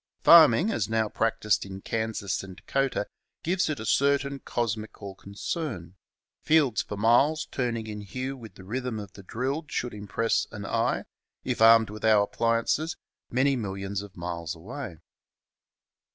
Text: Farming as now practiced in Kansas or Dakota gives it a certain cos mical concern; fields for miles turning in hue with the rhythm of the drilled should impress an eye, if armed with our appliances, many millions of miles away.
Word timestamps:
Farming 0.23 0.71
as 0.71 0.89
now 0.89 1.09
practiced 1.09 1.63
in 1.63 1.81
Kansas 1.81 2.43
or 2.43 2.55
Dakota 2.55 3.05
gives 3.43 3.69
it 3.69 3.79
a 3.79 3.85
certain 3.85 4.39
cos 4.39 4.75
mical 4.75 5.15
concern; 5.15 5.93
fields 6.41 6.81
for 6.81 6.97
miles 6.97 7.45
turning 7.51 7.85
in 7.85 8.01
hue 8.01 8.35
with 8.35 8.55
the 8.55 8.63
rhythm 8.63 8.99
of 8.99 9.13
the 9.13 9.21
drilled 9.21 9.71
should 9.71 9.93
impress 9.93 10.47
an 10.51 10.65
eye, 10.65 11.03
if 11.43 11.61
armed 11.61 11.91
with 11.91 12.03
our 12.03 12.23
appliances, 12.23 12.97
many 13.29 13.55
millions 13.55 14.01
of 14.01 14.17
miles 14.17 14.55
away. 14.55 14.97